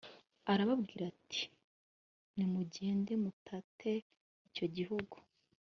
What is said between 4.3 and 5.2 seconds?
icyo gihugu